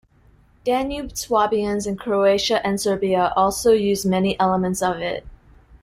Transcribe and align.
Danube 0.65 1.15
Swabians 1.15 1.85
in 1.85 1.95
Croatia 1.95 2.59
and 2.65 2.81
Serbia 2.81 3.31
also 3.35 3.71
use 3.71 4.03
many 4.03 4.35
elements 4.39 4.81
of 4.81 4.97
it. 4.97 5.27